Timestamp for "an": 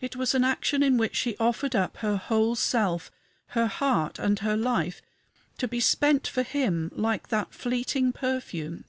0.34-0.42